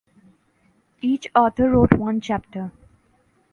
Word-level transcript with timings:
Each 1.01 1.27
author 1.35 1.69
wrote 1.69 1.93
one 1.93 2.21
chapter. 2.21 2.71